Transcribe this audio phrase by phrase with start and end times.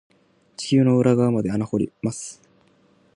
[0.57, 2.41] 地球の裏側まで穴掘ります。